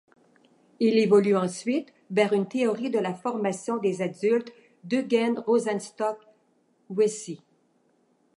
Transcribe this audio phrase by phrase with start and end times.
[0.79, 4.51] Il évolue ensuite vers une théorie de la formation des adultes
[4.83, 7.39] d’Eugen Rosenstock-Huessy.